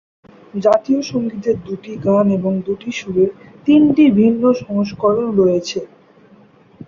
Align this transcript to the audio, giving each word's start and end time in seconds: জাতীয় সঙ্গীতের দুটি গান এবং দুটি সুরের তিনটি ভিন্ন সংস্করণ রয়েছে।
জাতীয় 0.57 0.99
সঙ্গীতের 1.11 1.57
দুটি 1.67 1.91
গান 2.05 2.25
এবং 2.37 2.53
দুটি 2.67 2.89
সুরের 2.91 3.29
তিনটি 3.67 4.03
ভিন্ন 4.19 4.43
সংস্করণ 4.61 5.27
রয়েছে। 5.39 5.79